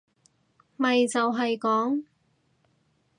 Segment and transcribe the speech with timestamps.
[0.77, 2.05] 咪就係講